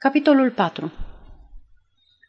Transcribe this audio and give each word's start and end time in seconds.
Capitolul 0.00 0.50
4 0.50 0.92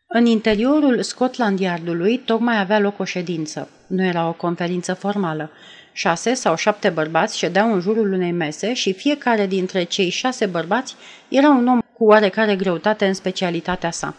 În 0.07 0.25
interiorul 0.25 1.01
Scotland 1.01 1.59
Yardului 1.59 2.17
tocmai 2.17 2.59
avea 2.59 2.79
loc 2.79 2.99
o 2.99 3.03
ședință. 3.03 3.69
Nu 3.87 4.03
era 4.03 4.27
o 4.27 4.33
conferință 4.33 4.93
formală. 4.93 5.51
Șase 5.93 6.33
sau 6.33 6.55
șapte 6.55 6.89
bărbați 6.89 7.37
ședeau 7.37 7.73
în 7.73 7.79
jurul 7.79 8.11
unei 8.13 8.31
mese 8.31 8.73
și 8.73 8.93
fiecare 8.93 9.47
dintre 9.47 9.83
cei 9.83 10.09
șase 10.09 10.45
bărbați 10.45 10.95
era 11.27 11.49
un 11.49 11.67
om 11.67 11.79
cu 11.93 12.03
oarecare 12.05 12.55
greutate 12.55 13.05
în 13.05 13.13
specialitatea 13.13 13.91
sa. 13.91 14.15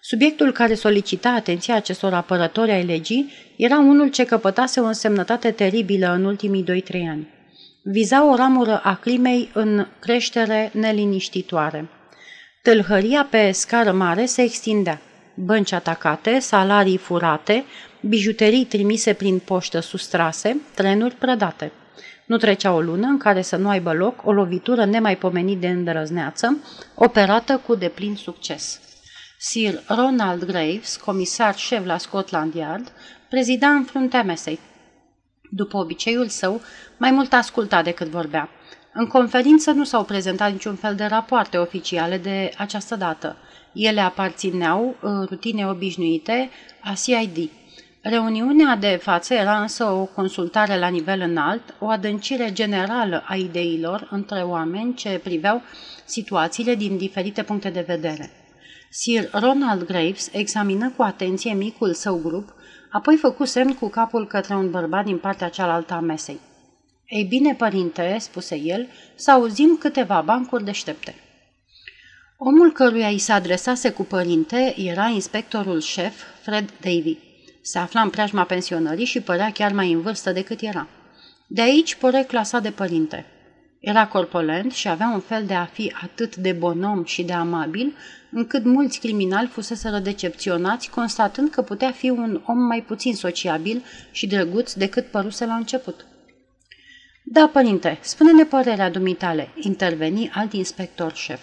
Subiectul 0.00 0.52
care 0.52 0.74
solicita 0.74 1.30
atenția 1.30 1.74
acestor 1.74 2.14
apărători 2.14 2.70
ai 2.70 2.84
legii 2.84 3.32
era 3.56 3.78
unul 3.78 4.08
ce 4.10 4.24
căpătase 4.24 4.80
o 4.80 4.84
însemnătate 4.84 5.50
teribilă 5.50 6.12
în 6.12 6.24
ultimii 6.24 6.64
2-3 6.64 6.64
ani. 7.10 7.28
Viza 7.82 8.30
o 8.30 8.34
ramură 8.34 8.80
a 8.82 8.94
climei 8.94 9.50
în 9.54 9.86
creștere 10.00 10.70
neliniștitoare– 10.74 11.88
Tâlhăria 12.62 13.26
pe 13.30 13.50
scară 13.50 13.92
mare 13.92 14.24
se 14.24 14.42
extindea. 14.42 15.00
Bănci 15.34 15.72
atacate, 15.72 16.38
salarii 16.38 16.96
furate, 16.96 17.64
bijuterii 18.00 18.64
trimise 18.64 19.12
prin 19.12 19.38
poștă 19.38 19.80
sustrase, 19.80 20.60
trenuri 20.74 21.14
prădate. 21.14 21.72
Nu 22.26 22.36
trecea 22.36 22.72
o 22.72 22.80
lună 22.80 23.06
în 23.06 23.18
care 23.18 23.42
să 23.42 23.56
nu 23.56 23.68
aibă 23.68 23.92
loc 23.92 24.26
o 24.26 24.32
lovitură 24.32 24.84
nemaipomenit 24.84 25.60
de 25.60 25.68
îndrăzneață, 25.68 26.58
operată 26.94 27.60
cu 27.66 27.74
deplin 27.74 28.16
succes. 28.16 28.80
Sir 29.38 29.82
Ronald 29.86 30.44
Graves, 30.44 30.96
comisar 30.96 31.56
șef 31.56 31.84
la 31.84 31.98
Scotland 31.98 32.54
Yard, 32.54 32.92
prezida 33.28 33.68
în 33.68 33.84
fruntea 33.84 34.22
mesei. 34.22 34.58
După 35.50 35.76
obiceiul 35.76 36.28
său, 36.28 36.60
mai 36.96 37.10
mult 37.10 37.32
asculta 37.32 37.82
decât 37.82 38.06
vorbea. 38.06 38.48
În 38.94 39.06
conferință 39.06 39.70
nu 39.70 39.84
s-au 39.84 40.04
prezentat 40.04 40.52
niciun 40.52 40.74
fel 40.74 40.94
de 40.94 41.04
rapoarte 41.04 41.56
oficiale 41.56 42.18
de 42.18 42.50
această 42.56 42.96
dată. 42.96 43.36
Ele 43.72 44.00
aparțineau 44.00 44.96
uh, 45.02 45.10
rutine 45.28 45.66
obișnuite 45.66 46.50
a 46.80 46.92
CID. 46.92 47.50
Reuniunea 48.00 48.76
de 48.76 48.98
față 49.02 49.34
era 49.34 49.60
însă 49.60 49.84
o 49.84 50.04
consultare 50.04 50.78
la 50.78 50.88
nivel 50.88 51.20
înalt, 51.20 51.62
o 51.78 51.86
adâncire 51.86 52.52
generală 52.52 53.22
a 53.26 53.34
ideilor 53.34 54.08
între 54.10 54.40
oameni 54.40 54.94
ce 54.94 55.20
priveau 55.22 55.62
situațiile 56.04 56.74
din 56.74 56.96
diferite 56.96 57.42
puncte 57.42 57.70
de 57.70 57.84
vedere. 57.86 58.30
Sir 58.90 59.28
Ronald 59.32 59.86
Graves 59.86 60.28
examină 60.32 60.92
cu 60.96 61.02
atenție 61.02 61.52
micul 61.52 61.92
său 61.92 62.20
grup, 62.24 62.54
apoi 62.90 63.16
făcu 63.16 63.44
semn 63.44 63.74
cu 63.74 63.88
capul 63.88 64.26
către 64.26 64.54
un 64.54 64.70
bărbat 64.70 65.04
din 65.04 65.18
partea 65.18 65.48
cealaltă 65.48 65.94
a 65.94 66.00
mesei. 66.00 66.40
Ei 67.14 67.24
bine, 67.24 67.54
părinte, 67.54 68.16
spuse 68.20 68.56
el, 68.56 68.88
să 69.14 69.30
auzim 69.30 69.76
câteva 69.80 70.22
bancuri 70.24 70.64
deștepte. 70.64 71.14
Omul 72.38 72.72
căruia 72.72 73.08
îi 73.08 73.18
se 73.18 73.32
adresase 73.32 73.90
cu 73.90 74.02
părinte 74.02 74.74
era 74.76 75.06
inspectorul 75.06 75.80
șef 75.80 76.22
Fred 76.42 76.72
Davy. 76.80 77.16
Se 77.62 77.78
afla 77.78 78.00
în 78.00 78.10
preajma 78.10 78.44
pensionării 78.44 79.04
și 79.04 79.20
părea 79.20 79.50
chiar 79.52 79.72
mai 79.72 79.92
în 79.92 80.00
vârstă 80.00 80.32
decât 80.32 80.60
era. 80.60 80.88
De 81.46 81.62
aici 81.62 81.94
porecla 81.94 82.42
sa 82.42 82.58
de 82.58 82.70
părinte. 82.70 83.26
Era 83.80 84.06
corpulent 84.06 84.72
și 84.72 84.88
avea 84.88 85.10
un 85.14 85.20
fel 85.20 85.44
de 85.46 85.54
a 85.54 85.64
fi 85.64 85.92
atât 86.02 86.36
de 86.36 86.52
bonom 86.52 87.04
și 87.04 87.22
de 87.22 87.32
amabil, 87.32 87.96
încât 88.30 88.64
mulți 88.64 89.00
criminali 89.00 89.48
fuseseră 89.48 89.98
decepționați, 89.98 90.90
constatând 90.90 91.50
că 91.50 91.62
putea 91.62 91.90
fi 91.90 92.10
un 92.10 92.42
om 92.46 92.58
mai 92.58 92.82
puțin 92.82 93.14
sociabil 93.14 93.82
și 94.10 94.26
drăguț 94.26 94.72
decât 94.72 95.06
păruse 95.06 95.46
la 95.46 95.54
început. 95.54 96.06
Da, 97.34 97.50
părinte, 97.52 97.98
spune-ne 98.00 98.44
părerea 98.44 98.90
dumitale, 98.90 99.48
interveni 99.60 100.30
alt 100.34 100.52
inspector 100.52 101.14
șef. 101.14 101.40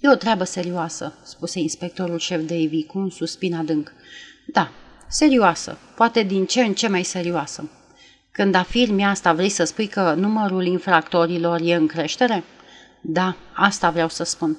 E 0.00 0.08
o 0.08 0.14
treabă 0.14 0.44
serioasă, 0.44 1.18
spuse 1.24 1.58
inspectorul 1.58 2.18
șef 2.18 2.40
Davy 2.40 2.84
cu 2.84 2.98
un 2.98 3.10
suspin 3.10 3.54
adânc. 3.54 3.92
Da, 4.46 4.70
serioasă, 5.08 5.78
poate 5.96 6.22
din 6.22 6.46
ce 6.46 6.60
în 6.60 6.74
ce 6.74 6.88
mai 6.88 7.02
serioasă. 7.02 7.70
Când 8.32 8.54
afirmi 8.54 9.04
asta, 9.04 9.32
vrei 9.32 9.48
să 9.48 9.64
spui 9.64 9.86
că 9.86 10.14
numărul 10.16 10.64
infractorilor 10.64 11.60
e 11.62 11.74
în 11.74 11.86
creștere? 11.86 12.44
Da, 13.02 13.36
asta 13.54 13.90
vreau 13.90 14.08
să 14.08 14.24
spun. 14.24 14.58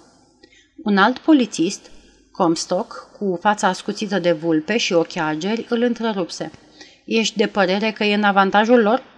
Un 0.83 0.97
alt 0.97 1.17
polițist, 1.17 1.91
Comstock, 2.31 3.09
cu 3.17 3.37
fața 3.41 3.67
ascuțită 3.67 4.19
de 4.19 4.31
vulpe 4.31 4.77
și 4.77 4.93
ochi 4.93 5.17
ageri, 5.17 5.65
îl 5.69 5.81
întrerupse. 5.81 6.51
Ești 7.05 7.37
de 7.37 7.47
părere 7.47 7.91
că 7.91 8.03
e 8.03 8.13
în 8.13 8.23
avantajul 8.23 8.81
lor? 8.81 9.10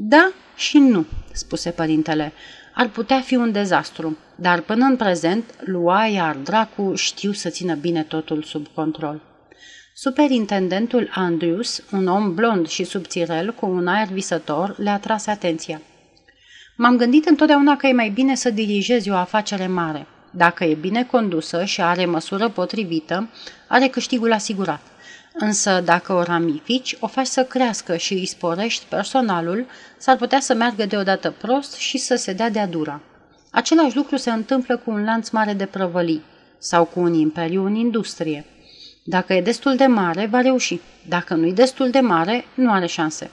Da 0.00 0.32
și 0.56 0.78
nu, 0.78 1.06
spuse 1.32 1.70
părintele. 1.70 2.32
Ar 2.74 2.88
putea 2.88 3.20
fi 3.20 3.36
un 3.36 3.52
dezastru, 3.52 4.18
dar 4.36 4.60
până 4.60 4.84
în 4.84 4.96
prezent, 4.96 5.44
lua 5.64 6.06
iar 6.06 6.36
dracu 6.36 6.94
știu 6.94 7.32
să 7.32 7.48
țină 7.48 7.74
bine 7.74 8.02
totul 8.02 8.42
sub 8.42 8.66
control. 8.74 9.20
Superintendentul 9.94 11.10
Andrews, 11.14 11.82
un 11.92 12.06
om 12.06 12.34
blond 12.34 12.68
și 12.68 12.84
subțirel 12.84 13.52
cu 13.52 13.66
un 13.66 13.86
aer 13.86 14.06
visător, 14.06 14.74
le 14.78 14.90
atrase 14.90 15.30
atenția. 15.30 15.80
M-am 16.76 16.96
gândit 16.96 17.26
întotdeauna 17.26 17.76
că 17.76 17.86
e 17.86 17.92
mai 17.92 18.08
bine 18.08 18.34
să 18.34 18.50
dirigezi 18.50 19.10
o 19.10 19.14
afacere 19.14 19.66
mare. 19.66 20.06
Dacă 20.30 20.64
e 20.64 20.74
bine 20.74 21.04
condusă 21.04 21.64
și 21.64 21.80
are 21.80 22.04
măsură 22.04 22.48
potrivită, 22.48 23.28
are 23.68 23.86
câștigul 23.86 24.32
asigurat. 24.32 24.80
Însă 25.40 25.80
dacă 25.80 26.12
o 26.12 26.22
ramifici, 26.22 26.96
o 27.00 27.06
faci 27.06 27.26
să 27.26 27.44
crească 27.44 27.96
și 27.96 28.12
îi 28.12 28.26
sporești 28.26 28.84
personalul, 28.88 29.66
s-ar 29.98 30.16
putea 30.16 30.40
să 30.40 30.54
meargă 30.54 30.86
deodată 30.86 31.30
prost 31.30 31.76
și 31.76 31.98
să 31.98 32.14
se 32.14 32.32
dea 32.32 32.50
de-a 32.50 32.66
dura. 32.66 33.00
Același 33.50 33.96
lucru 33.96 34.16
se 34.16 34.30
întâmplă 34.30 34.76
cu 34.76 34.90
un 34.90 35.04
lanț 35.04 35.28
mare 35.28 35.52
de 35.52 35.66
prăvălii 35.66 36.22
sau 36.58 36.84
cu 36.84 37.00
un 37.00 37.14
imperiu 37.14 37.64
în 37.64 37.74
industrie. 37.74 38.44
Dacă 39.04 39.32
e 39.32 39.40
destul 39.40 39.76
de 39.76 39.86
mare, 39.86 40.26
va 40.26 40.40
reuși. 40.40 40.80
Dacă 41.08 41.34
nu 41.34 41.46
e 41.46 41.52
destul 41.52 41.90
de 41.90 42.00
mare, 42.00 42.44
nu 42.54 42.72
are 42.72 42.86
șanse. 42.86 43.30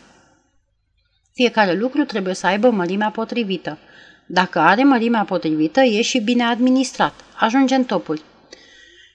Fiecare 1.34 1.74
lucru 1.74 2.04
trebuie 2.04 2.34
să 2.34 2.48
aibă 2.48 2.70
mărimea 2.70 3.10
potrivită. 3.10 3.78
Dacă 4.26 4.60
are 4.60 4.84
mărimea 4.84 5.24
potrivită, 5.24 5.82
e 5.82 6.02
și 6.02 6.20
bine 6.20 6.44
administrat. 6.44 7.14
Ajunge 7.40 7.76
în 7.76 7.84
topuri. 7.84 8.22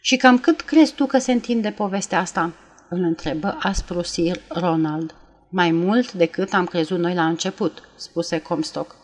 Și 0.00 0.16
cam 0.16 0.38
cât 0.38 0.60
crezi 0.60 0.92
tu 0.92 1.06
că 1.06 1.18
se 1.18 1.32
întinde 1.32 1.70
povestea 1.70 2.20
asta? 2.20 2.52
Îl 2.90 3.02
întrebă 3.02 3.58
aspru 3.60 4.02
Sir 4.02 4.40
Ronald. 4.48 5.14
Mai 5.48 5.70
mult 5.70 6.12
decât 6.12 6.52
am 6.52 6.64
crezut 6.64 6.98
noi 6.98 7.14
la 7.14 7.26
început, 7.26 7.88
spuse 7.96 8.40
Comstock. 8.40 8.96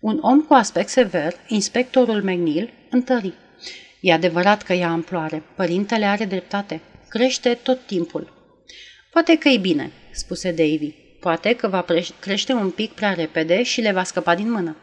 Un 0.00 0.18
om 0.20 0.40
cu 0.40 0.54
aspect 0.54 0.88
sever, 0.88 1.34
inspectorul 1.48 2.22
McNeil, 2.22 2.72
întări. 2.90 3.32
E 4.00 4.12
adevărat 4.12 4.62
că 4.62 4.72
ea 4.72 4.90
amploare. 4.90 5.42
Părintele 5.56 6.04
are 6.04 6.24
dreptate. 6.24 6.80
Crește 7.08 7.58
tot 7.62 7.86
timpul. 7.86 8.32
Poate 9.10 9.38
că 9.38 9.48
e 9.48 9.58
bine, 9.58 9.90
spuse 10.10 10.50
Davy. 10.50 10.94
Poate 11.20 11.54
că 11.54 11.68
va 11.68 11.84
crește 12.20 12.52
un 12.52 12.70
pic 12.70 12.92
prea 12.92 13.12
repede 13.12 13.62
și 13.62 13.80
le 13.80 13.92
va 13.92 14.02
scăpa 14.02 14.34
din 14.34 14.50
mână. 14.50 14.76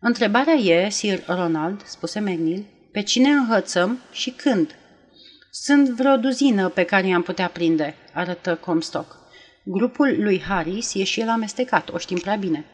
Întrebarea 0.00 0.54
e, 0.54 0.88
Sir 0.88 1.22
Ronald, 1.26 1.82
spuse 1.84 2.20
McNeil, 2.20 2.64
pe 2.92 3.02
cine 3.02 3.28
înhățăm 3.28 3.98
și 4.12 4.30
când? 4.30 4.76
Sunt 5.54 5.88
vreo 5.88 6.16
duzină 6.16 6.68
pe 6.68 6.84
care 6.84 7.06
i-am 7.06 7.22
putea 7.22 7.48
prinde, 7.48 7.94
arătă 8.12 8.54
Comstock. 8.54 9.16
Grupul 9.62 10.16
lui 10.18 10.40
Harris 10.40 10.94
e 10.94 11.04
și 11.04 11.20
el 11.20 11.28
amestecat, 11.28 11.90
o 11.92 11.98
știm 11.98 12.18
prea 12.18 12.36
bine. 12.36 12.64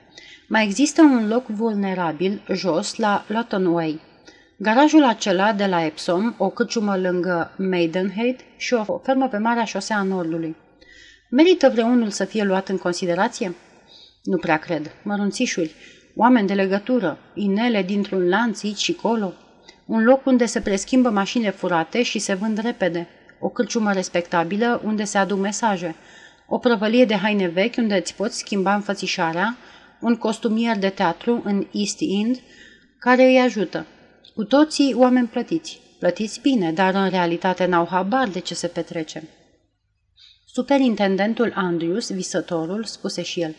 Mai 0.48 0.64
există 0.64 1.02
un 1.02 1.28
loc 1.28 1.46
vulnerabil, 1.46 2.42
jos, 2.52 2.96
la 2.96 3.24
Lawton 3.28 3.66
Way. 3.66 4.00
Garajul 4.56 5.04
acela 5.04 5.52
de 5.52 5.66
la 5.66 5.84
Epsom, 5.84 6.34
o 6.36 6.48
câciumă 6.48 6.96
lângă 6.96 7.54
Maidenhead 7.56 8.36
și 8.56 8.74
o 8.74 8.98
fermă 8.98 9.28
pe 9.28 9.38
Marea 9.38 9.64
Șosea 9.64 9.96
a 9.96 10.02
Nordului. 10.02 10.56
Merită 11.30 11.68
vreunul 11.68 12.10
să 12.10 12.24
fie 12.24 12.44
luat 12.44 12.68
în 12.68 12.76
considerație? 12.76 13.54
Nu 14.22 14.36
prea 14.36 14.56
cred. 14.56 14.90
Mărunțișuri, 15.02 15.74
oameni 16.16 16.46
de 16.46 16.54
legătură, 16.54 17.18
inele 17.34 17.82
dintr-un 17.82 18.28
lanț 18.28 18.62
aici 18.62 18.78
și 18.78 18.92
colo, 18.92 19.34
un 19.88 20.04
loc 20.04 20.26
unde 20.26 20.46
se 20.46 20.60
preschimbă 20.60 21.10
mașinile 21.10 21.50
furate 21.50 22.02
și 22.02 22.18
se 22.18 22.34
vând 22.34 22.58
repede, 22.58 23.08
o 23.40 23.48
cârciumă 23.48 23.92
respectabilă 23.92 24.80
unde 24.84 25.04
se 25.04 25.18
aduc 25.18 25.38
mesaje, 25.38 25.94
o 26.46 26.58
prăvălie 26.58 27.04
de 27.04 27.14
haine 27.14 27.46
vechi 27.46 27.76
unde 27.76 27.94
îți 27.94 28.14
poți 28.14 28.38
schimba 28.38 28.74
înfățișarea, 28.74 29.56
un 30.00 30.16
costumier 30.16 30.78
de 30.78 30.88
teatru 30.88 31.42
în 31.44 31.66
East 31.72 31.98
End 32.00 32.40
care 32.98 33.22
îi 33.22 33.38
ajută. 33.38 33.86
Cu 34.34 34.44
toții 34.44 34.94
oameni 34.94 35.26
plătiți. 35.26 35.80
Plătiți 35.98 36.40
bine, 36.40 36.72
dar 36.72 36.94
în 36.94 37.08
realitate 37.08 37.66
n-au 37.66 37.86
habar 37.90 38.28
de 38.28 38.38
ce 38.38 38.54
se 38.54 38.66
petrece. 38.66 39.22
Superintendentul 40.46 41.52
Andrews, 41.54 42.10
visătorul, 42.10 42.84
spuse 42.84 43.22
și 43.22 43.40
el. 43.40 43.54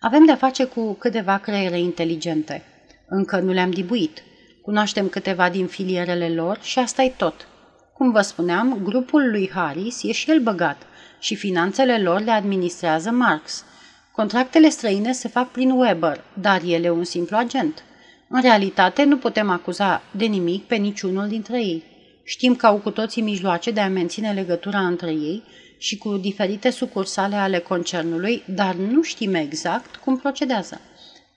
Avem 0.00 0.24
de-a 0.24 0.36
face 0.36 0.64
cu 0.64 0.92
câteva 0.92 1.38
creiere 1.38 1.78
inteligente. 1.78 2.62
Încă 3.08 3.38
nu 3.38 3.52
le-am 3.52 3.70
dibuit. 3.70 4.22
Cunoaștem 4.66 5.08
câteva 5.08 5.48
din 5.48 5.66
filierele 5.66 6.28
lor 6.28 6.58
și 6.62 6.78
asta 6.78 7.02
e 7.02 7.12
tot. 7.16 7.48
Cum 7.92 8.10
vă 8.10 8.20
spuneam, 8.20 8.80
grupul 8.82 9.30
lui 9.30 9.50
Harris 9.54 10.02
e 10.02 10.12
și 10.12 10.30
el 10.30 10.40
băgat 10.40 10.82
și 11.18 11.34
finanțele 11.34 11.98
lor 11.98 12.20
le 12.20 12.30
administrează 12.30 13.10
Marx. 13.10 13.64
Contractele 14.12 14.68
străine 14.68 15.12
se 15.12 15.28
fac 15.28 15.50
prin 15.50 15.70
Weber, 15.70 16.24
dar 16.40 16.62
el 16.64 16.84
e 16.84 16.90
un 16.90 17.04
simplu 17.04 17.36
agent. 17.36 17.82
În 18.28 18.40
realitate, 18.40 19.04
nu 19.04 19.16
putem 19.16 19.50
acuza 19.50 20.02
de 20.10 20.24
nimic 20.24 20.64
pe 20.64 20.76
niciunul 20.76 21.28
dintre 21.28 21.58
ei. 21.58 21.84
Știm 22.24 22.54
că 22.54 22.66
au 22.66 22.76
cu 22.76 22.90
toții 22.90 23.22
mijloace 23.22 23.70
de 23.70 23.80
a 23.80 23.88
menține 23.88 24.32
legătura 24.32 24.80
între 24.80 25.10
ei 25.10 25.42
și 25.78 25.98
cu 25.98 26.16
diferite 26.16 26.70
sucursale 26.70 27.36
ale 27.36 27.58
concernului, 27.58 28.42
dar 28.46 28.74
nu 28.74 29.02
știm 29.02 29.34
exact 29.34 29.96
cum 29.96 30.18
procedează. 30.18 30.80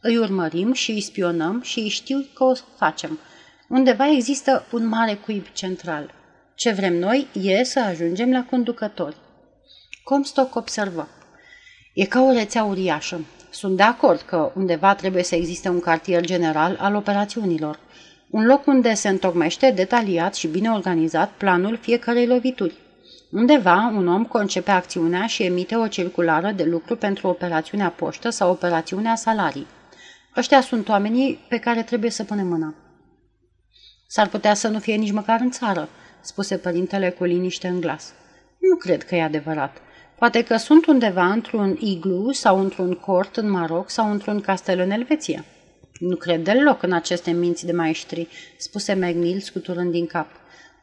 Îi 0.01 0.17
urmărim 0.17 0.73
și 0.73 0.91
îi 0.91 1.01
spionăm 1.01 1.61
și 1.61 1.79
îi 1.79 1.89
știu 1.89 2.25
că 2.33 2.43
o 2.43 2.53
facem. 2.77 3.19
Undeva 3.69 4.11
există 4.11 4.65
un 4.71 4.87
mare 4.87 5.13
cuib 5.13 5.45
central. 5.53 6.13
Ce 6.55 6.71
vrem 6.71 6.95
noi 6.95 7.27
e 7.33 7.63
să 7.63 7.79
ajungem 7.79 8.31
la 8.31 8.45
conducători. 8.49 9.15
Comstock 10.03 10.55
observă. 10.55 11.07
E 11.93 12.05
ca 12.05 12.21
o 12.21 12.31
rețea 12.31 12.63
uriașă. 12.63 13.25
Sunt 13.49 13.77
de 13.77 13.83
acord 13.83 14.21
că 14.21 14.51
undeva 14.55 14.95
trebuie 14.95 15.23
să 15.23 15.35
existe 15.35 15.69
un 15.69 15.79
cartier 15.79 16.25
general 16.25 16.77
al 16.79 16.95
operațiunilor. 16.95 17.79
Un 18.29 18.45
loc 18.45 18.67
unde 18.67 18.93
se 18.93 19.09
întocmește 19.09 19.71
detaliat 19.71 20.35
și 20.35 20.47
bine 20.47 20.69
organizat 20.69 21.31
planul 21.31 21.77
fiecarei 21.77 22.27
lovituri. 22.27 22.73
Undeva, 23.31 23.93
un 23.95 24.07
om 24.07 24.25
concepe 24.25 24.71
acțiunea 24.71 25.25
și 25.25 25.43
emite 25.43 25.75
o 25.75 25.87
circulară 25.87 26.51
de 26.51 26.63
lucru 26.63 26.95
pentru 26.95 27.27
operațiunea 27.27 27.89
poștă 27.89 28.29
sau 28.29 28.51
operațiunea 28.51 29.15
salarii. 29.15 29.67
Ăștia 30.39 30.61
sunt 30.61 30.89
oamenii 30.89 31.39
pe 31.49 31.57
care 31.57 31.83
trebuie 31.83 32.11
să 32.11 32.23
punem 32.23 32.47
mâna. 32.47 32.75
S-ar 34.07 34.27
putea 34.27 34.53
să 34.53 34.67
nu 34.67 34.79
fie 34.79 34.95
nici 34.95 35.11
măcar 35.11 35.39
în 35.39 35.51
țară, 35.51 35.89
spuse 36.21 36.57
părintele 36.57 37.09
cu 37.09 37.23
liniște 37.23 37.67
în 37.67 37.79
glas. 37.79 38.13
Nu 38.59 38.75
cred 38.75 39.03
că 39.03 39.15
e 39.15 39.23
adevărat. 39.23 39.77
Poate 40.17 40.43
că 40.43 40.57
sunt 40.57 40.85
undeva 40.85 41.25
într-un 41.25 41.77
iglu 41.79 42.31
sau 42.31 42.59
într-un 42.59 42.93
cort 42.93 43.37
în 43.37 43.49
Maroc 43.49 43.89
sau 43.89 44.11
într-un 44.11 44.41
castel 44.41 44.79
în 44.79 44.91
Elveția. 44.91 45.45
Nu 45.99 46.15
cred 46.15 46.43
deloc 46.43 46.83
în 46.83 46.91
aceste 46.91 47.31
minți 47.31 47.65
de 47.65 47.71
maestri, 47.71 48.27
spuse 48.57 48.93
McNeil 48.93 49.39
scuturând 49.39 49.91
din 49.91 50.05
cap. 50.05 50.27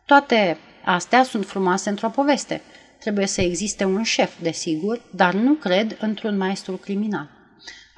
Toate 0.07 0.59
astea 0.85 1.23
sunt 1.23 1.47
frumoase 1.47 1.89
într-o 1.89 2.09
poveste. 2.09 2.63
Trebuie 3.01 3.27
să 3.27 3.41
existe 3.41 3.85
un 3.85 4.03
șef, 4.03 4.41
desigur, 4.41 5.01
dar 5.11 5.35
nu 5.35 5.53
cred 5.53 5.97
într-un 6.01 6.37
maestru 6.37 6.73
criminal. 6.73 7.36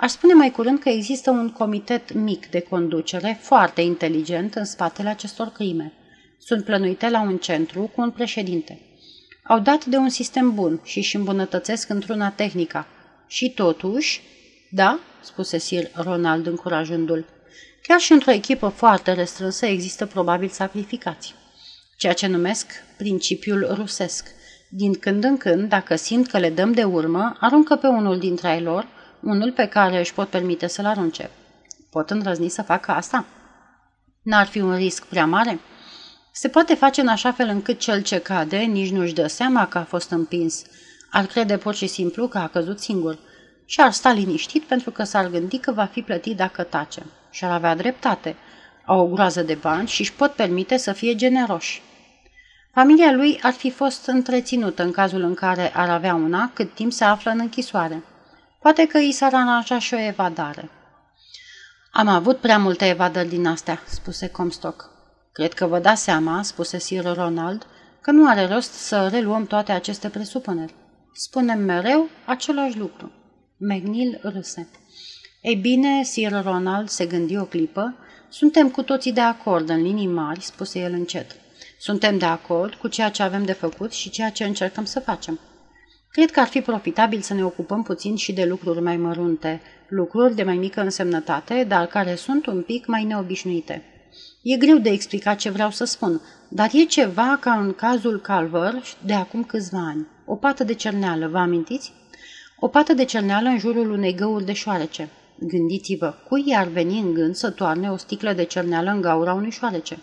Aș 0.00 0.10
spune 0.10 0.32
mai 0.32 0.50
curând 0.50 0.78
că 0.78 0.88
există 0.88 1.30
un 1.30 1.50
comitet 1.50 2.12
mic 2.12 2.50
de 2.50 2.60
conducere, 2.60 3.38
foarte 3.40 3.80
inteligent, 3.80 4.54
în 4.54 4.64
spatele 4.64 5.08
acestor 5.08 5.48
crime. 5.48 5.92
Sunt 6.38 6.64
plănuite 6.64 7.08
la 7.08 7.20
un 7.20 7.36
centru 7.36 7.90
cu 7.94 8.00
un 8.00 8.10
președinte. 8.10 8.80
Au 9.42 9.58
dat 9.58 9.84
de 9.84 9.96
un 9.96 10.08
sistem 10.08 10.54
bun 10.54 10.80
și 10.84 10.98
își 10.98 11.16
îmbunătățesc 11.16 11.88
într-una 11.88 12.30
tehnica. 12.30 12.86
Și 13.26 13.50
totuși, 13.50 14.22
da, 14.70 14.98
spuse 15.20 15.58
Sir 15.58 15.90
Ronald 15.94 16.46
încurajându-l, 16.46 17.26
chiar 17.82 18.00
și 18.00 18.12
într-o 18.12 18.30
echipă 18.30 18.68
foarte 18.68 19.12
restrânsă 19.12 19.66
există 19.66 20.06
probabil 20.06 20.48
sacrificați. 20.48 21.34
Ceea 21.96 22.12
ce 22.12 22.26
numesc 22.26 22.66
principiul 22.96 23.74
rusesc. 23.74 24.26
Din 24.70 24.94
când 24.94 25.24
în 25.24 25.36
când, 25.36 25.68
dacă 25.68 25.96
simt 25.96 26.28
că 26.28 26.38
le 26.38 26.50
dăm 26.50 26.72
de 26.72 26.84
urmă, 26.84 27.36
aruncă 27.40 27.76
pe 27.76 27.86
unul 27.86 28.18
dintre 28.18 28.54
ei 28.54 28.62
lor, 28.62 28.96
unul 29.20 29.52
pe 29.52 29.66
care 29.66 29.98
își 29.98 30.14
pot 30.14 30.28
permite 30.28 30.66
să-l 30.66 30.86
arunce. 30.86 31.30
Pot 31.90 32.10
îndrăzni 32.10 32.48
să 32.48 32.62
facă 32.62 32.90
asta? 32.90 33.24
N-ar 34.22 34.46
fi 34.46 34.60
un 34.60 34.76
risc 34.76 35.04
prea 35.04 35.26
mare? 35.26 35.60
Se 36.32 36.48
poate 36.48 36.74
face 36.74 37.00
în 37.00 37.08
așa 37.08 37.32
fel 37.32 37.48
încât 37.48 37.78
cel 37.78 38.02
ce 38.02 38.18
cade 38.18 38.58
nici 38.58 38.90
nu-și 38.90 39.14
dă 39.14 39.26
seama 39.26 39.66
că 39.66 39.78
a 39.78 39.84
fost 39.84 40.10
împins. 40.10 40.62
Ar 41.10 41.26
crede 41.26 41.56
pur 41.56 41.74
și 41.74 41.86
simplu 41.86 42.28
că 42.28 42.38
a 42.38 42.48
căzut 42.48 42.78
singur 42.78 43.18
și 43.64 43.80
ar 43.80 43.92
sta 43.92 44.12
liniștit 44.12 44.62
pentru 44.62 44.90
că 44.90 45.04
s-ar 45.04 45.28
gândi 45.28 45.58
că 45.58 45.72
va 45.72 45.84
fi 45.84 46.02
plătit 46.02 46.36
dacă 46.36 46.62
tace. 46.62 47.02
Și 47.30 47.44
ar 47.44 47.50
avea 47.50 47.76
dreptate. 47.76 48.36
Au 48.84 49.00
o 49.00 49.06
groază 49.06 49.42
de 49.42 49.54
bani 49.54 49.88
și 49.88 50.00
își 50.00 50.12
pot 50.12 50.32
permite 50.32 50.76
să 50.76 50.92
fie 50.92 51.14
generoși. 51.14 51.82
Familia 52.72 53.12
lui 53.12 53.38
ar 53.42 53.52
fi 53.52 53.70
fost 53.70 54.06
întreținută 54.06 54.82
în 54.82 54.90
cazul 54.90 55.22
în 55.22 55.34
care 55.34 55.74
ar 55.74 55.88
avea 55.88 56.14
una 56.14 56.50
cât 56.54 56.74
timp 56.74 56.92
se 56.92 57.04
află 57.04 57.30
în 57.30 57.38
închisoare. 57.38 58.02
Poate 58.60 58.86
că 58.86 58.98
i 58.98 59.12
s-ar 59.12 59.34
aranja 59.34 59.78
și 59.78 59.94
o 59.94 59.98
evadare. 59.98 60.70
Am 61.92 62.08
avut 62.08 62.38
prea 62.38 62.58
multe 62.58 62.88
evadări 62.88 63.28
din 63.28 63.46
astea, 63.46 63.82
spuse 63.86 64.28
Comstock. 64.28 64.90
Cred 65.32 65.52
că 65.52 65.66
vă 65.66 65.78
dați 65.78 66.02
seama, 66.02 66.42
spuse 66.42 66.78
Sir 66.78 67.14
Ronald, 67.14 67.66
că 68.00 68.10
nu 68.10 68.28
are 68.28 68.46
rost 68.46 68.72
să 68.72 69.08
reluăm 69.08 69.46
toate 69.46 69.72
aceste 69.72 70.08
presupuneri. 70.08 70.74
Spunem 71.12 71.58
mereu 71.58 72.08
același 72.24 72.78
lucru. 72.78 73.12
McNeil 73.56 74.20
râse. 74.22 74.68
Ei 75.42 75.54
bine, 75.54 76.02
Sir 76.02 76.42
Ronald 76.42 76.88
se 76.88 77.06
gândi 77.06 77.36
o 77.36 77.44
clipă. 77.44 77.94
Suntem 78.28 78.70
cu 78.70 78.82
toții 78.82 79.12
de 79.12 79.20
acord 79.20 79.68
în 79.68 79.82
linii 79.82 80.06
mari, 80.06 80.40
spuse 80.40 80.78
el 80.78 80.92
încet. 80.92 81.36
Suntem 81.78 82.18
de 82.18 82.24
acord 82.24 82.74
cu 82.74 82.88
ceea 82.88 83.10
ce 83.10 83.22
avem 83.22 83.44
de 83.44 83.52
făcut 83.52 83.92
și 83.92 84.10
ceea 84.10 84.30
ce 84.30 84.44
încercăm 84.44 84.84
să 84.84 85.00
facem. 85.00 85.40
Cred 86.10 86.30
că 86.30 86.40
ar 86.40 86.46
fi 86.46 86.60
profitabil 86.60 87.20
să 87.20 87.34
ne 87.34 87.44
ocupăm 87.44 87.82
puțin 87.82 88.16
și 88.16 88.32
de 88.32 88.44
lucruri 88.44 88.82
mai 88.82 88.96
mărunte, 88.96 89.60
lucruri 89.88 90.34
de 90.34 90.42
mai 90.42 90.56
mică 90.56 90.80
însemnătate, 90.80 91.64
dar 91.68 91.86
care 91.86 92.14
sunt 92.14 92.46
un 92.46 92.62
pic 92.62 92.86
mai 92.86 93.04
neobișnuite. 93.04 93.82
E 94.42 94.56
greu 94.56 94.78
de 94.78 94.90
explicat 94.90 95.36
ce 95.36 95.50
vreau 95.50 95.70
să 95.70 95.84
spun, 95.84 96.20
dar 96.48 96.70
e 96.72 96.84
ceva 96.84 97.38
ca 97.40 97.52
în 97.52 97.72
cazul 97.72 98.20
Calver 98.20 98.82
de 99.04 99.12
acum 99.12 99.44
câțiva 99.44 99.78
ani. 99.78 100.06
O 100.24 100.34
pată 100.36 100.64
de 100.64 100.74
cerneală, 100.74 101.28
vă 101.28 101.38
amintiți? 101.38 101.92
O 102.58 102.68
pată 102.68 102.92
de 102.92 103.04
cerneală 103.04 103.48
în 103.48 103.58
jurul 103.58 103.90
unei 103.90 104.14
găuri 104.14 104.44
de 104.44 104.52
șoarece. 104.52 105.08
Gândiți-vă, 105.38 106.14
cui 106.28 106.44
i-ar 106.46 106.66
veni 106.66 106.98
în 106.98 107.14
gând 107.14 107.34
să 107.34 107.50
toarne 107.50 107.90
o 107.90 107.96
sticlă 107.96 108.32
de 108.32 108.44
cerneală 108.44 108.90
în 108.90 109.00
gaura 109.00 109.32
unui 109.32 109.50
șoarece? 109.50 109.98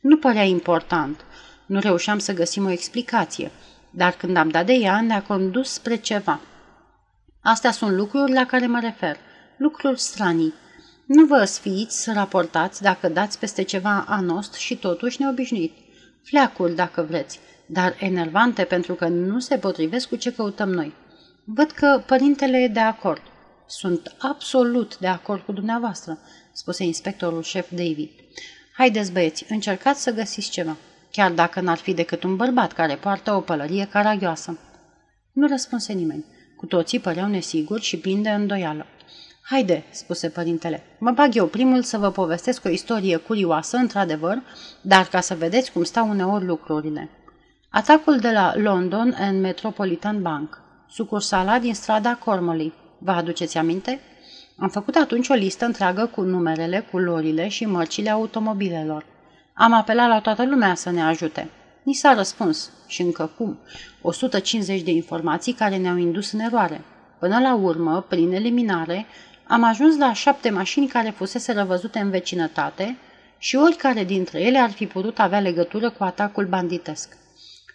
Nu 0.00 0.16
părea 0.16 0.44
important. 0.44 1.24
Nu 1.66 1.80
reușeam 1.80 2.18
să 2.18 2.34
găsim 2.34 2.64
o 2.64 2.70
explicație, 2.70 3.50
dar 3.94 4.12
când 4.12 4.36
am 4.36 4.48
dat 4.48 4.66
de 4.66 4.72
ea, 4.72 5.00
ne-a 5.00 5.22
condus 5.22 5.72
spre 5.72 5.96
ceva. 5.96 6.40
Astea 7.42 7.70
sunt 7.70 7.90
lucruri 7.90 8.32
la 8.32 8.46
care 8.46 8.66
mă 8.66 8.80
refer, 8.80 9.16
lucruri 9.56 10.00
stranii, 10.00 10.54
nu 11.06 11.24
vă 11.24 11.44
sfiiți 11.44 12.02
să 12.02 12.12
raportați 12.12 12.82
dacă 12.82 13.08
dați 13.08 13.38
peste 13.38 13.62
ceva 13.62 14.04
anost 14.08 14.54
și 14.54 14.76
totuși 14.76 15.20
neobișnuit. 15.20 15.72
Fleacuri, 16.22 16.74
dacă 16.74 17.02
vreți, 17.02 17.40
dar 17.66 17.96
enervante 17.98 18.64
pentru 18.64 18.94
că 18.94 19.08
nu 19.08 19.38
se 19.38 19.58
potrivesc 19.58 20.08
cu 20.08 20.16
ce 20.16 20.32
căutăm 20.32 20.68
noi. 20.68 20.94
Văd 21.44 21.70
că 21.70 22.02
părintele 22.06 22.58
e 22.58 22.68
de 22.68 22.80
acord. 22.80 23.22
Sunt 23.66 24.14
absolut 24.18 24.98
de 24.98 25.06
acord 25.06 25.42
cu 25.42 25.52
dumneavoastră, 25.52 26.18
spuse 26.52 26.84
inspectorul 26.84 27.42
șef 27.42 27.70
David. 27.70 28.10
Haideți, 28.76 29.12
băieți, 29.12 29.44
încercați 29.48 30.02
să 30.02 30.10
găsiți 30.10 30.50
ceva, 30.50 30.76
chiar 31.12 31.30
dacă 31.30 31.60
n-ar 31.60 31.76
fi 31.76 31.94
decât 31.94 32.22
un 32.22 32.36
bărbat 32.36 32.72
care 32.72 32.94
poartă 32.94 33.32
o 33.32 33.40
pălărie 33.40 33.88
caragioasă. 33.92 34.58
Nu 35.32 35.46
răspunse 35.46 35.92
nimeni. 35.92 36.24
Cu 36.56 36.66
toții 36.66 36.98
păreau 36.98 37.28
nesiguri 37.28 37.82
și 37.82 37.98
plini 37.98 38.22
de 38.22 38.30
îndoială. 38.30 38.86
Haide, 39.42 39.84
spuse 39.90 40.28
părintele, 40.28 40.82
mă 40.98 41.10
bag 41.10 41.34
eu 41.34 41.46
primul 41.46 41.82
să 41.82 41.98
vă 41.98 42.10
povestesc 42.10 42.64
o 42.64 42.68
istorie 42.68 43.16
curioasă, 43.16 43.76
într-adevăr, 43.76 44.42
dar 44.80 45.06
ca 45.06 45.20
să 45.20 45.34
vedeți 45.34 45.72
cum 45.72 45.82
stau 45.82 46.08
uneori 46.08 46.44
lucrurile. 46.44 47.10
Atacul 47.70 48.18
de 48.18 48.30
la 48.30 48.56
London 48.56 49.16
în 49.28 49.40
Metropolitan 49.40 50.22
Bank, 50.22 50.60
sucursala 50.88 51.58
din 51.58 51.74
strada 51.74 52.14
Cormoli. 52.14 52.72
Vă 52.98 53.10
aduceți 53.10 53.58
aminte? 53.58 54.00
Am 54.56 54.68
făcut 54.68 54.94
atunci 54.94 55.28
o 55.28 55.34
listă 55.34 55.64
întreagă 55.64 56.06
cu 56.06 56.20
numerele, 56.20 56.86
culorile 56.90 57.48
și 57.48 57.66
mărcile 57.66 58.10
automobilelor. 58.10 59.11
Am 59.54 59.72
apelat 59.72 60.08
la 60.08 60.20
toată 60.20 60.44
lumea 60.44 60.74
să 60.74 60.90
ne 60.90 61.02
ajute. 61.02 61.50
Ni 61.82 61.92
s-a 61.92 62.14
răspuns, 62.14 62.70
și 62.86 63.02
încă 63.02 63.30
cum, 63.36 63.58
150 64.02 64.80
de 64.80 64.90
informații 64.90 65.52
care 65.52 65.76
ne-au 65.76 65.96
indus 65.96 66.32
în 66.32 66.40
eroare. 66.40 66.84
Până 67.18 67.38
la 67.38 67.54
urmă, 67.54 68.04
prin 68.08 68.32
eliminare, 68.32 69.06
am 69.46 69.62
ajuns 69.62 69.96
la 69.96 70.12
șapte 70.12 70.50
mașini 70.50 70.86
care 70.86 71.10
fusese 71.10 71.52
răvăzute 71.52 71.98
în 71.98 72.10
vecinătate 72.10 72.96
și 73.38 73.56
oricare 73.56 74.04
dintre 74.04 74.40
ele 74.40 74.58
ar 74.58 74.70
fi 74.70 74.86
putut 74.86 75.18
avea 75.18 75.40
legătură 75.40 75.90
cu 75.90 76.04
atacul 76.04 76.46
banditesc. 76.46 77.16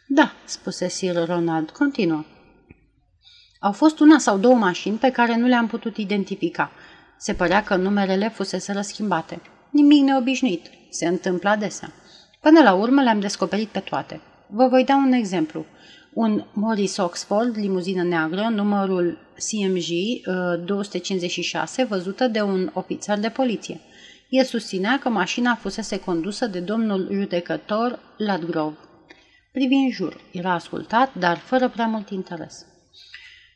Da, 0.07 0.31
spuse 0.45 0.87
Sir 0.87 1.25
Ronald, 1.25 1.69
continuă. 1.69 2.25
Au 3.59 3.71
fost 3.71 3.99
una 3.99 4.17
sau 4.17 4.37
două 4.37 4.55
mașini 4.55 4.97
pe 4.97 5.11
care 5.11 5.35
nu 5.35 5.47
le-am 5.47 5.67
putut 5.67 5.97
identifica. 5.97 6.71
Se 7.17 7.33
părea 7.33 7.63
că 7.63 7.75
numerele 7.75 8.29
fusese 8.29 8.71
răschimbate. 8.71 9.41
Nimic 9.69 10.03
neobișnuit. 10.03 10.76
Se 10.89 11.07
întâmplă 11.07 11.49
adesea. 11.49 11.91
Până 12.41 12.61
la 12.61 12.73
urmă 12.73 13.01
le-am 13.01 13.19
descoperit 13.19 13.67
pe 13.67 13.79
toate. 13.79 14.21
Vă 14.47 14.67
voi 14.67 14.83
da 14.83 14.95
un 14.95 15.11
exemplu 15.11 15.65
un 16.17 16.43
Morris 16.53 16.97
Oxford, 16.97 17.57
limuzină 17.57 18.03
neagră, 18.03 18.41
numărul 18.41 19.17
CMG 19.35 19.85
256, 20.65 21.81
uh, 21.81 21.87
văzută 21.87 22.27
de 22.27 22.41
un 22.41 22.69
ofițer 22.73 23.19
de 23.19 23.29
poliție. 23.29 23.79
El 24.29 24.43
susținea 24.43 24.99
că 24.99 25.09
mașina 25.09 25.55
fusese 25.55 25.99
condusă 25.99 26.47
de 26.47 26.59
domnul 26.59 27.07
judecător 27.11 27.99
Ladgrove. 28.17 28.75
Privind 29.51 29.91
jur, 29.91 30.21
era 30.31 30.53
ascultat, 30.53 31.15
dar 31.15 31.37
fără 31.37 31.69
prea 31.69 31.85
mult 31.85 32.09
interes. 32.09 32.65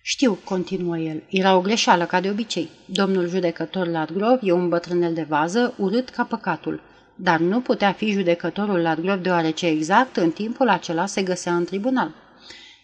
Știu, 0.02 0.34
continuă 0.44 0.98
el, 0.98 1.24
era 1.30 1.56
o 1.56 1.62
greșeală 1.62 2.06
ca 2.06 2.22
de 2.22 2.30
obicei. 2.30 2.70
Domnul 2.86 3.28
judecător 3.28 3.88
Ladgrov 3.88 4.40
e 4.42 4.52
un 4.52 4.70
bătrânel 4.70 5.14
de 5.14 5.26
vază, 5.30 5.74
urât 5.78 6.10
ca 6.10 6.24
păcatul, 6.24 6.82
dar 7.24 7.40
nu 7.40 7.62
putea 7.62 7.92
fi 7.92 8.12
judecătorul 8.12 8.80
Ladgrov 8.80 9.22
deoarece 9.22 9.68
exact 9.68 10.18
în 10.18 10.32
timpul 10.32 10.70
acela 10.70 11.06
se 11.06 11.22
găsea 11.24 11.56
în 11.56 11.66
tribunal. 11.66 12.14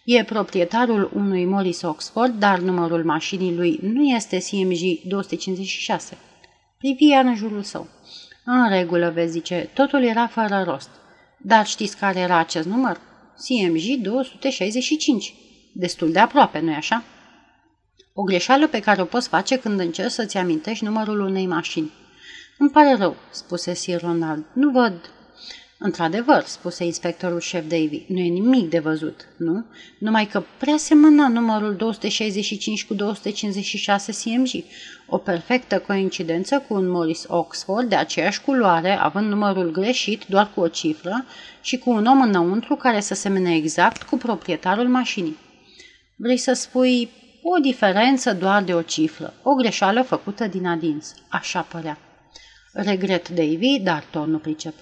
E 0.04 0.24
proprietarul 0.24 1.10
unui 1.14 1.44
Morris 1.44 1.82
Oxford, 1.82 2.38
dar 2.38 2.58
numărul 2.58 3.04
mașinii 3.04 3.54
lui 3.54 3.78
nu 3.82 4.02
este 4.02 4.38
CMG 4.38 5.08
256. 5.08 6.16
Privi 6.78 7.04
în 7.04 7.34
jurul 7.34 7.62
său. 7.62 7.86
În 8.44 8.68
regulă, 8.68 9.10
vezi, 9.14 9.32
zice, 9.32 9.70
totul 9.74 10.02
era 10.02 10.26
fără 10.26 10.62
rost. 10.66 10.90
Dar 11.38 11.66
știți 11.66 11.96
care 11.96 12.18
era 12.18 12.38
acest 12.38 12.66
număr? 12.66 13.00
CMG 13.46 14.02
265. 14.02 15.34
Destul 15.72 16.12
de 16.12 16.18
aproape, 16.18 16.60
nu-i 16.60 16.74
așa? 16.74 17.04
O 18.14 18.22
greșeală 18.22 18.66
pe 18.68 18.80
care 18.80 19.02
o 19.02 19.04
poți 19.04 19.28
face 19.28 19.58
când 19.58 19.80
încerci 19.80 20.10
să-ți 20.10 20.36
amintești 20.36 20.84
numărul 20.84 21.20
unei 21.20 21.46
mașini. 21.46 21.92
Îmi 22.58 22.70
pare 22.70 22.94
rău, 22.94 23.16
spuse 23.30 23.74
Sir 23.74 24.00
Ronald. 24.00 24.44
Nu 24.52 24.70
văd 24.70 25.10
Într-adevăr, 25.80 26.44
spuse 26.44 26.84
inspectorul 26.84 27.40
șef 27.40 27.68
Davy, 27.68 28.04
nu 28.08 28.18
e 28.18 28.28
nimic 28.28 28.70
de 28.70 28.78
văzut, 28.78 29.28
nu? 29.36 29.64
Numai 29.98 30.26
că 30.26 30.42
prea 30.58 30.76
semăna 30.76 31.28
numărul 31.28 31.76
265 31.76 32.84
cu 32.84 32.94
256 32.94 34.12
CMG, 34.12 34.64
o 35.06 35.18
perfectă 35.18 35.78
coincidență 35.78 36.64
cu 36.68 36.74
un 36.74 36.90
Morris 36.90 37.24
Oxford 37.28 37.88
de 37.88 37.94
aceeași 37.94 38.40
culoare, 38.40 38.98
având 38.98 39.28
numărul 39.28 39.70
greșit 39.70 40.24
doar 40.24 40.50
cu 40.54 40.60
o 40.60 40.68
cifră 40.68 41.24
și 41.60 41.78
cu 41.78 41.90
un 41.90 42.06
om 42.06 42.20
înăuntru 42.20 42.76
care 42.76 43.00
să 43.00 43.14
semene 43.14 43.54
exact 43.54 44.02
cu 44.02 44.16
proprietarul 44.16 44.88
mașinii. 44.88 45.36
Vrei 46.16 46.36
să 46.36 46.52
spui 46.52 47.10
o 47.42 47.58
diferență 47.58 48.32
doar 48.32 48.62
de 48.62 48.74
o 48.74 48.82
cifră, 48.82 49.34
o 49.42 49.54
greșeală 49.54 50.02
făcută 50.02 50.46
din 50.46 50.66
adins, 50.66 51.14
așa 51.28 51.60
părea. 51.60 51.98
Regret, 52.80 53.28
Davy, 53.28 53.80
dar 53.82 54.04
tot 54.10 54.26
nu 54.26 54.38
pricep. 54.38 54.74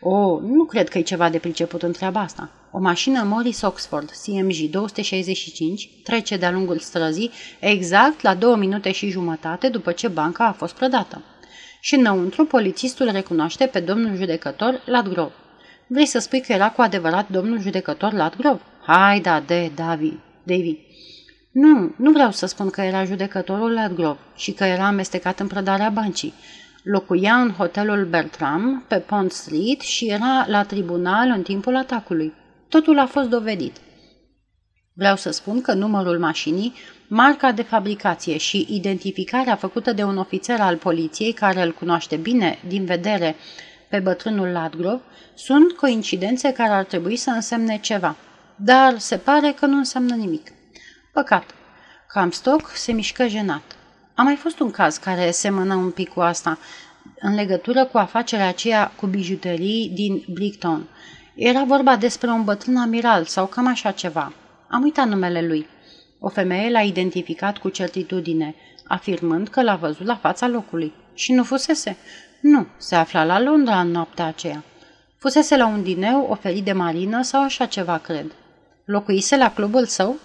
O, 0.00 0.40
nu 0.40 0.64
cred 0.64 0.88
că 0.88 0.98
e 0.98 1.02
ceva 1.02 1.28
de 1.28 1.38
priceput 1.38 1.82
în 1.82 1.92
treaba 1.92 2.20
asta. 2.20 2.50
O 2.70 2.78
mașină 2.78 3.22
Morris 3.22 3.62
Oxford 3.62 4.10
CMG 4.24 4.70
265 4.70 5.88
trece 6.02 6.36
de-a 6.36 6.50
lungul 6.50 6.78
străzii 6.78 7.30
exact 7.60 8.20
la 8.20 8.34
două 8.34 8.56
minute 8.56 8.92
și 8.92 9.10
jumătate 9.10 9.68
după 9.68 9.92
ce 9.92 10.08
banca 10.08 10.44
a 10.46 10.52
fost 10.52 10.74
prădată. 10.74 11.22
Și 11.80 11.94
înăuntru, 11.94 12.44
polițistul 12.44 13.10
recunoaște 13.10 13.66
pe 13.66 13.80
domnul 13.80 14.16
judecător 14.16 14.82
Latgrove. 14.86 15.32
Vrei 15.86 16.06
să 16.06 16.18
spui 16.18 16.40
că 16.40 16.52
era 16.52 16.70
cu 16.70 16.80
adevărat 16.80 17.28
domnul 17.28 17.60
judecător 17.60 18.12
Latgrove? 18.12 18.60
Hai 18.86 19.20
da, 19.20 19.40
de, 19.46 19.70
Davi, 19.74 20.12
Davy. 20.42 20.78
Nu, 21.50 21.94
nu 21.96 22.10
vreau 22.10 22.30
să 22.30 22.46
spun 22.46 22.70
că 22.70 22.80
era 22.80 23.04
judecătorul 23.04 23.72
Latgrove 23.72 24.18
și 24.36 24.52
că 24.52 24.64
era 24.64 24.86
amestecat 24.86 25.40
în 25.40 25.46
prădarea 25.46 25.88
băncii. 25.88 26.34
Locuia 26.84 27.34
în 27.34 27.50
hotelul 27.50 28.04
Bertram, 28.04 28.84
pe 28.88 28.98
Pont 28.98 29.32
Street 29.32 29.80
și 29.80 30.06
era 30.06 30.44
la 30.46 30.64
tribunal 30.64 31.32
în 31.36 31.42
timpul 31.42 31.76
atacului. 31.76 32.32
Totul 32.68 32.98
a 32.98 33.06
fost 33.06 33.28
dovedit. 33.28 33.76
Vreau 34.92 35.16
să 35.16 35.30
spun 35.30 35.60
că 35.60 35.72
numărul 35.72 36.18
mașinii, 36.18 36.72
marca 37.08 37.52
de 37.52 37.62
fabricație 37.62 38.36
și 38.36 38.66
identificarea 38.70 39.56
făcută 39.56 39.92
de 39.92 40.02
un 40.02 40.16
ofițer 40.16 40.60
al 40.60 40.76
poliției 40.76 41.32
care 41.32 41.62
îl 41.62 41.72
cunoaște 41.72 42.16
bine 42.16 42.58
din 42.66 42.84
vedere 42.84 43.36
pe 43.88 43.98
bătrânul 43.98 44.48
Ladgrove 44.48 45.02
sunt 45.34 45.72
coincidențe 45.72 46.52
care 46.52 46.72
ar 46.72 46.84
trebui 46.84 47.16
să 47.16 47.30
însemne 47.30 47.78
ceva, 47.78 48.16
dar 48.56 48.98
se 48.98 49.16
pare 49.16 49.52
că 49.52 49.66
nu 49.66 49.76
înseamnă 49.76 50.14
nimic. 50.14 50.52
Păcat. 51.12 51.54
Camstock 52.08 52.70
se 52.70 52.92
mișcă 52.92 53.26
jenat. 53.26 53.73
A 54.14 54.22
mai 54.22 54.36
fost 54.36 54.60
un 54.60 54.70
caz 54.70 54.96
care 54.96 55.30
semănă 55.30 55.74
un 55.74 55.90
pic 55.90 56.08
cu 56.08 56.20
asta, 56.20 56.58
în 57.20 57.34
legătură 57.34 57.84
cu 57.84 57.98
afacerea 57.98 58.48
aceea 58.48 58.92
cu 58.96 59.06
bijuterii 59.06 59.90
din 59.94 60.24
Brickton. 60.28 60.88
Era 61.34 61.64
vorba 61.64 61.96
despre 61.96 62.30
un 62.30 62.44
bătrân 62.44 62.76
amiral 62.76 63.24
sau 63.24 63.46
cam 63.46 63.66
așa 63.66 63.90
ceva. 63.90 64.32
Am 64.68 64.82
uitat 64.82 65.08
numele 65.08 65.46
lui. 65.46 65.66
O 66.18 66.28
femeie 66.28 66.70
l-a 66.70 66.80
identificat 66.80 67.58
cu 67.58 67.68
certitudine, 67.68 68.54
afirmând 68.86 69.48
că 69.48 69.62
l-a 69.62 69.76
văzut 69.76 70.06
la 70.06 70.16
fața 70.16 70.48
locului. 70.48 70.92
Și 71.14 71.32
nu 71.32 71.44
fusese? 71.44 71.96
Nu, 72.40 72.66
se 72.76 72.94
afla 72.94 73.24
la 73.24 73.40
Londra 73.40 73.80
în 73.80 73.90
noaptea 73.90 74.26
aceea. 74.26 74.62
Fusese 75.18 75.56
la 75.56 75.66
un 75.66 75.82
dineu 75.82 76.26
oferit 76.30 76.64
de 76.64 76.72
marină 76.72 77.22
sau 77.22 77.42
așa 77.42 77.66
ceva, 77.66 77.98
cred. 77.98 78.32
Locuise 78.84 79.36
la 79.36 79.52
clubul 79.52 79.86
său? 79.86 80.16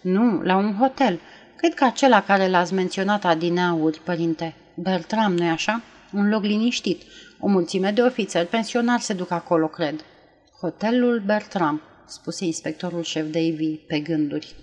Nu, 0.00 0.40
la 0.42 0.56
un 0.56 0.74
hotel. 0.74 1.20
Cred 1.58 1.74
că 1.74 1.84
acela 1.84 2.22
care 2.22 2.48
l-ați 2.48 2.74
menționat 2.74 3.24
adineauri, 3.24 4.00
părinte. 4.04 4.54
Bertram, 4.74 5.32
nu-i 5.32 5.48
așa? 5.48 5.82
Un 6.12 6.28
loc 6.28 6.42
liniștit. 6.42 7.02
O 7.40 7.48
mulțime 7.48 7.90
de 7.90 8.02
ofițeri 8.02 8.46
pensionari 8.46 9.02
se 9.02 9.12
duc 9.12 9.30
acolo, 9.30 9.66
cred. 9.66 10.04
Hotelul 10.60 11.22
Bertram, 11.26 11.82
spuse 12.06 12.44
inspectorul 12.44 13.02
șef 13.02 13.24
Davy 13.24 13.76
pe 13.86 14.00
gânduri. 14.00 14.54